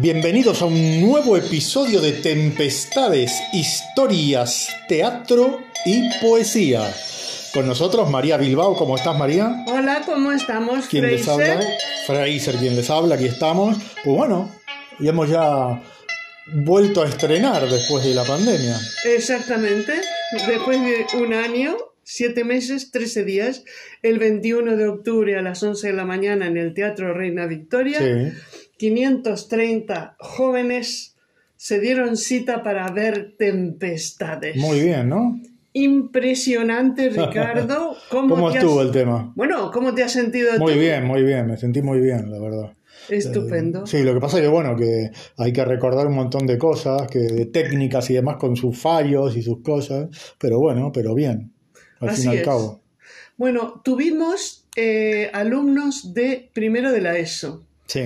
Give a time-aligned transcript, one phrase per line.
[0.00, 6.94] Bienvenidos a un nuevo episodio de Tempestades, historias, teatro y poesía.
[7.52, 9.64] Con nosotros María Bilbao, ¿cómo estás María?
[9.66, 10.86] Hola, ¿cómo estamos?
[10.86, 11.60] ¿Quién les habla?
[12.06, 13.76] Fraser, quien les habla, aquí estamos.
[14.04, 14.54] Pues bueno,
[15.00, 15.82] y hemos ya
[16.46, 18.76] vuelto a estrenar después de la pandemia.
[19.04, 19.94] Exactamente,
[20.46, 23.64] después de un año, siete meses, trece días,
[24.02, 27.98] el 21 de octubre a las 11 de la mañana en el Teatro Reina Victoria.
[27.98, 28.38] Sí.
[28.78, 31.16] 530 jóvenes
[31.56, 34.56] se dieron cita para ver tempestades.
[34.56, 35.38] Muy bien, ¿no?
[35.72, 37.96] Impresionante, Ricardo.
[38.10, 39.32] ¿Cómo, ¿Cómo te estuvo has- el tema?
[39.36, 40.78] Bueno, ¿cómo te has sentido Muy tú?
[40.78, 42.72] bien, muy bien, me sentí muy bien, la verdad.
[43.08, 43.86] Estupendo.
[43.86, 47.06] Sí, lo que pasa es que bueno, que hay que recordar un montón de cosas,
[47.10, 51.52] que de técnicas y demás con sus fallos y sus cosas, pero bueno, pero bien,
[52.00, 52.80] al Así fin y al cabo.
[53.36, 57.62] Bueno, tuvimos eh, alumnos de primero de la ESO.
[57.86, 58.02] Sí,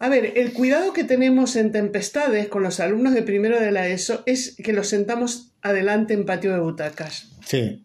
[0.00, 3.88] A ver, el cuidado que tenemos en tempestades con los alumnos de primero de la
[3.88, 7.28] ESO es que los sentamos adelante en patio de butacas.
[7.44, 7.84] sí,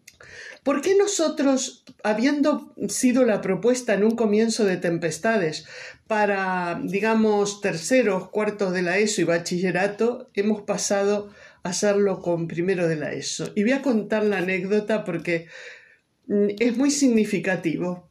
[0.64, 5.66] ¿Por qué nosotros, habiendo sido la propuesta en un comienzo de tempestades
[6.06, 11.30] para, digamos, terceros, cuartos de la ESO y bachillerato, hemos pasado
[11.62, 13.52] a hacerlo con primero de la ESO?
[13.54, 15.48] Y voy a contar la anécdota porque
[16.28, 18.08] mm, es muy significativo.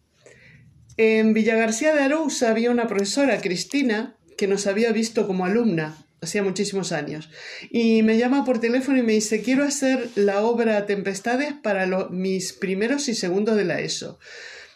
[0.98, 6.42] En Villagarcía de Arousa había una profesora, Cristina, que nos había visto como alumna hacía
[6.44, 7.30] muchísimos años.
[7.70, 12.10] Y me llama por teléfono y me dice, quiero hacer la obra Tempestades para lo-
[12.10, 14.20] mis primeros y segundos de la ESO.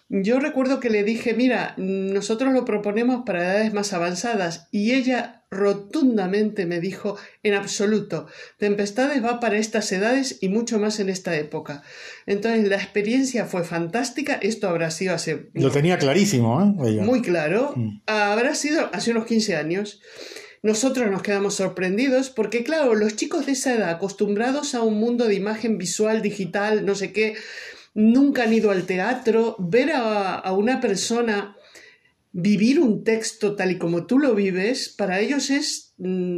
[0.10, 5.37] Yo recuerdo que le dije, mira, nosotros lo proponemos para edades más avanzadas y ella
[5.50, 11.36] rotundamente me dijo, en absoluto, Tempestades va para estas edades y mucho más en esta
[11.38, 11.84] época.
[12.26, 16.90] Entonces la experiencia fue fantástica, esto habrá sido hace lo tenía clarísimo, ¿eh?
[16.90, 17.04] Ella.
[17.04, 17.74] muy claro.
[17.76, 18.02] Mm.
[18.08, 20.02] Habrá sido hace unos 15 años.
[20.64, 25.26] Nosotros nos quedamos sorprendidos porque, claro, los chicos de esa edad, acostumbrados a un mundo
[25.26, 27.36] de imagen visual, digital, no sé qué,
[27.94, 31.57] nunca han ido al teatro, ver a, a una persona
[32.40, 36.38] vivir un texto tal y como tú lo vives, para ellos es mm,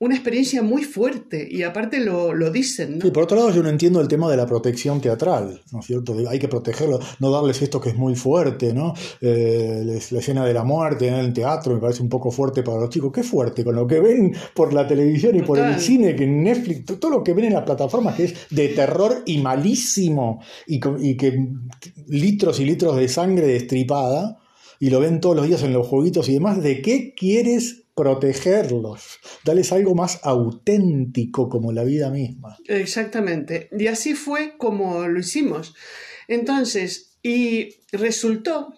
[0.00, 3.04] una experiencia muy fuerte y aparte lo, lo dicen, ¿no?
[3.06, 5.86] Sí, por otro lado yo no entiendo el tema de la protección teatral, ¿no es
[5.86, 6.14] cierto?
[6.14, 8.92] De- Hay que protegerlo, no darles esto que es muy fuerte, ¿no?
[9.22, 12.62] Eh, les- la escena de la muerte en el teatro me parece un poco fuerte
[12.62, 13.10] para los chicos.
[13.12, 13.64] ¿Qué fuerte?
[13.64, 17.10] Con lo que ven por la televisión y por el cine, que Netflix, to- todo
[17.10, 21.44] lo que ven en las plataformas que es de terror y malísimo y, y que
[22.06, 24.38] litros y litros de sangre destripada
[24.78, 29.18] y lo ven todos los días en los jueguitos y demás, ¿de qué quieres protegerlos?
[29.44, 32.56] Dales algo más auténtico como la vida misma.
[32.66, 33.68] Exactamente.
[33.76, 35.74] Y así fue como lo hicimos.
[36.28, 38.74] Entonces, y resultó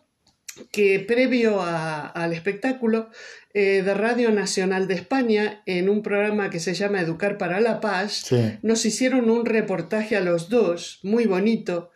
[0.72, 3.08] que previo a- al espectáculo
[3.52, 7.80] eh, de Radio Nacional de España, en un programa que se llama Educar para la
[7.80, 8.36] Paz, Sí.
[8.62, 11.90] nos hicieron un reportaje a los dos, muy bonito,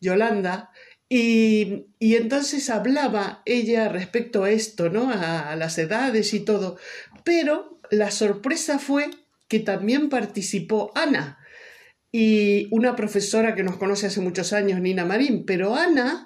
[0.00, 0.70] Yolanda,
[1.08, 5.10] y, y entonces hablaba ella respecto a esto, ¿no?
[5.10, 6.76] A, a las edades y todo.
[7.24, 9.10] Pero la sorpresa fue
[9.48, 11.38] que también participó Ana
[12.12, 16.25] y una profesora que nos conoce hace muchos años, Nina Marín, pero Ana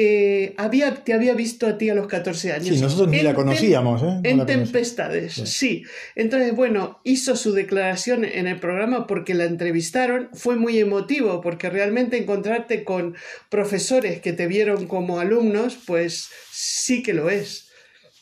[0.00, 2.68] eh, había, te había visto a ti a los 14 años.
[2.68, 4.06] Sí, nosotros ni En la conocíamos, ¿eh?
[4.06, 4.46] No en la.
[4.46, 5.46] Tempestades, Sí.
[5.46, 5.82] sí.
[6.14, 10.28] Entonces, bueno, hizo su declaración en el programa porque la entrevistaron.
[10.34, 13.16] Fue muy emotivo porque realmente encontrarte con
[13.48, 17.66] profesores que te vieron como alumnos, pues sí que lo es.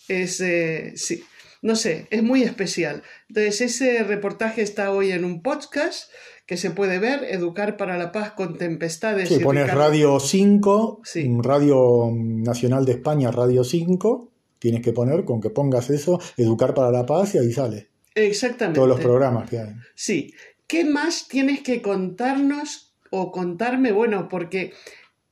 [0.08, 1.24] Es, eh, sí,
[1.60, 3.02] no sé, es muy especial.
[3.28, 6.10] Entonces, ese reportaje está hoy en un podcast
[6.46, 9.28] que se puede ver, Educar para la Paz con Tempestades.
[9.28, 11.28] Sí, y pones Ricardo- Radio 5, Sí.
[11.42, 14.30] Radio Nacional de España, Radio 5,
[14.60, 17.88] tienes que poner, con que pongas eso, Educar para la Paz y ahí sale.
[18.14, 18.76] Exactamente.
[18.76, 19.74] Todos los programas que hay.
[19.94, 20.32] Sí.
[20.68, 23.92] ¿Qué más tienes que contarnos o contarme?
[23.92, 24.72] Bueno, porque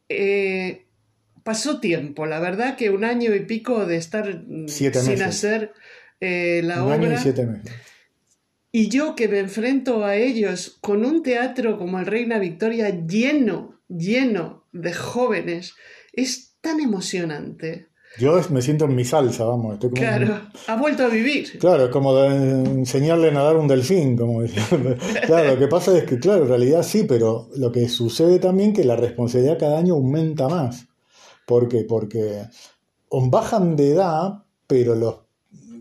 [0.08, 0.84] eh,
[1.42, 5.26] pasó tiempo, la verdad que un año y pico de estar mm, Siete sin meses.
[5.26, 5.72] hacer
[6.20, 6.94] eh, la Un obra.
[7.08, 7.72] año y siete meses.
[8.76, 13.78] Y yo que me enfrento a ellos con un teatro como el Reina Victoria lleno,
[13.86, 15.74] lleno de jóvenes,
[16.12, 17.86] es tan emocionante.
[18.18, 19.74] Yo me siento en mi salsa, vamos.
[19.74, 21.56] Estoy como Claro, ha vuelto a vivir.
[21.60, 22.26] Claro, es como de
[22.64, 24.66] enseñarle a nadar un delfín, como decía.
[25.24, 28.72] Claro, lo que pasa es que, claro, en realidad sí, pero lo que sucede también
[28.72, 30.88] que la responsabilidad cada año aumenta más.
[31.46, 31.84] ¿Por qué?
[31.88, 32.42] Porque
[33.08, 35.23] bajan de edad, pero los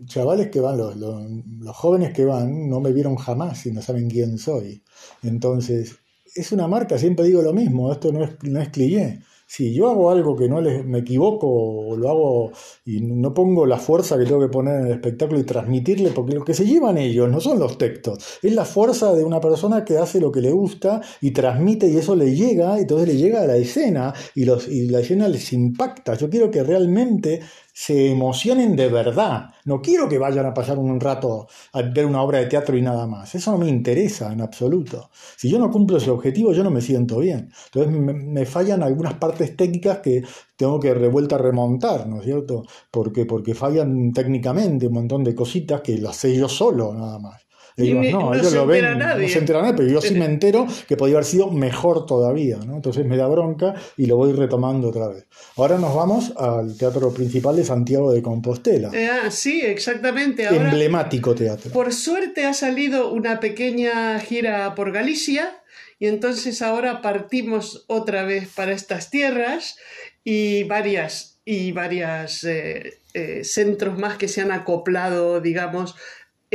[0.06, 4.08] chavales que van, los, los, jóvenes que van, no me vieron jamás y no saben
[4.08, 4.82] quién soy.
[5.22, 5.96] Entonces,
[6.34, 9.20] es una marca, siempre digo lo mismo, esto no es, no es cliché.
[9.46, 12.52] si yo hago algo que no les, me equivoco o lo hago
[12.84, 16.34] y no pongo la fuerza que tengo que poner en el espectáculo y transmitirle, porque
[16.34, 19.84] lo que se llevan ellos no son los textos, es la fuerza de una persona
[19.84, 23.42] que hace lo que le gusta y transmite y eso le llega, entonces le llega
[23.42, 26.14] a la escena y, los, y la escena les impacta.
[26.14, 27.40] Yo quiero que realmente
[27.74, 29.50] se emocionen de verdad.
[29.64, 32.82] No quiero que vayan a pasar un rato a ver una obra de teatro y
[32.82, 33.34] nada más.
[33.34, 35.10] Eso no me interesa en absoluto.
[35.36, 37.50] Si yo no cumplo ese objetivo, yo no me siento bien.
[37.66, 40.22] Entonces me, fallan algunas partes técnicas que
[40.56, 42.62] tengo que revuelta remontar, ¿no es cierto?
[42.92, 47.43] Porque, porque fallan técnicamente un montón de cositas que las sé yo solo, nada más
[47.76, 51.16] no, ellos lo ven, no se entera nadie, pero yo sí me entero que podría
[51.16, 52.76] haber sido mejor todavía, ¿no?
[52.76, 55.26] Entonces me da bronca y lo voy retomando otra vez.
[55.56, 58.90] Ahora nos vamos al teatro principal de Santiago de Compostela.
[58.92, 60.46] Eh, ah, sí, exactamente.
[60.46, 61.70] Emblemático teatro.
[61.72, 65.60] Por suerte ha salido una pequeña gira por Galicia
[65.98, 69.76] y entonces ahora partimos otra vez para estas tierras
[70.22, 75.94] y varias y varias eh, eh, centros más que se han acoplado, digamos,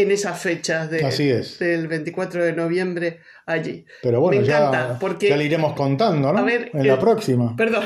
[0.02, 3.86] en esas fechas de, del 24 de noviembre allí.
[4.02, 6.48] Pero bueno, ya, porque, le iremos contando, ¿no?
[6.48, 7.56] en la próxima.
[7.56, 7.84] Perdón.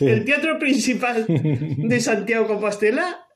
[0.00, 3.26] El teatro principal de Santiago Compostela,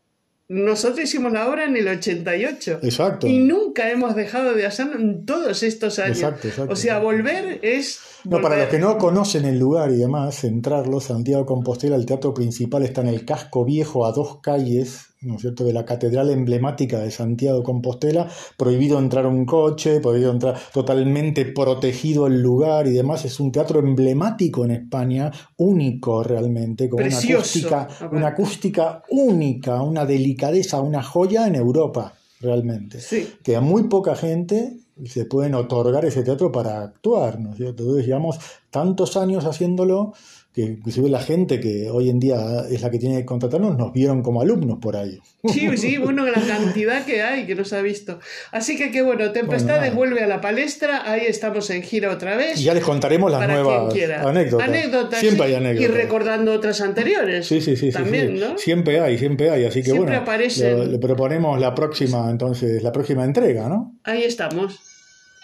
[0.49, 2.81] nosotros hicimos la obra en el 88.
[2.83, 3.27] Exacto.
[3.27, 6.19] Y nunca hemos dejado de hacerlo en todos estos años.
[6.19, 8.01] Exacto, exacto, o sea, volver es.
[8.25, 12.33] No, para los que no conocen el lugar y demás, centrarlo, Santiago Compostela, el teatro
[12.33, 16.31] principal está en el casco viejo a dos calles ¿no es cierto?, de la catedral
[16.31, 22.87] emblemática de Santiago de Compostela, prohibido entrar un coche, prohibido entrar, totalmente protegido el lugar
[22.87, 23.25] y demás.
[23.25, 30.05] Es un teatro emblemático en España, único realmente, con una acústica, una acústica única, una
[30.05, 32.99] delicadeza, una joya en Europa, realmente.
[33.43, 37.83] Que a muy poca gente se pueden otorgar ese teatro para actuar, ¿no es cierto?
[37.83, 38.39] Entonces llevamos
[38.71, 40.13] tantos años haciéndolo
[40.55, 42.37] que inclusive la gente que hoy en día
[42.71, 45.19] es la que tiene que contratarnos nos vieron como alumnos por ahí.
[45.53, 48.21] Sí, sí, bueno, la cantidad que hay que nos ha visto.
[48.53, 52.61] Así que qué bueno, Tempestades vuelve a la palestra, ahí estamos en gira otra vez.
[52.61, 53.93] Y ya les contaremos las nuevas
[54.25, 54.69] anécdotas.
[54.69, 55.21] anécdotas.
[55.21, 55.91] Siempre hay anécdotas.
[55.91, 57.49] Y recordando otras anteriores.
[57.49, 57.91] Sí, sí, sí.
[57.91, 58.57] También, ¿no?
[58.57, 60.39] Siempre hay, siempre hay, así que siempre bueno.
[60.57, 63.99] Le, le proponemos la próxima, entonces, la próxima entrega, ¿no?
[64.05, 64.79] Ahí estamos.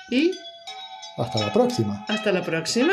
[0.09, 0.31] Y...
[1.19, 2.05] Hasta la próxima.
[2.09, 2.93] Hasta la próxima.